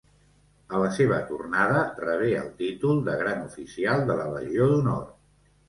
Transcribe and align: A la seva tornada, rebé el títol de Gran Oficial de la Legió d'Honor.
A 0.77 0.79
la 0.83 0.87
seva 0.95 1.19
tornada, 1.27 1.83
rebé 2.05 2.31
el 2.39 2.49
títol 2.63 3.03
de 3.11 3.15
Gran 3.21 3.47
Oficial 3.53 4.05
de 4.11 4.19
la 4.25 4.29
Legió 4.35 4.71
d'Honor. 4.77 5.09